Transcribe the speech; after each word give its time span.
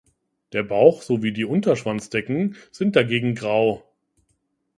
Der 0.51 0.63
Bauch 0.63 1.03
sowie 1.03 1.31
die 1.31 1.45
Unterschwanzdecken 1.45 2.55
sind 2.71 2.95
dagegen 2.95 3.35
grau. 3.35 3.83